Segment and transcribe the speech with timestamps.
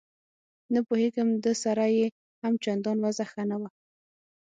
[0.73, 2.07] نه پوهېږم ده سره یې
[2.43, 3.69] هم چندان وضعه ښه نه وه.